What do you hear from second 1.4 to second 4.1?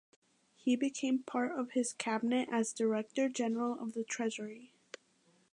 of his cabinet as director general of the